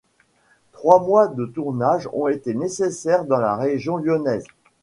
Trois 0.71 0.99
mois 0.99 1.27
de 1.27 1.45
tournage 1.45 2.09
ont 2.11 2.27
été 2.27 2.55
nécessaires 2.55 3.23
dans 3.23 3.37
la 3.37 3.55
région 3.55 3.97
lyonnaise. 3.97 4.45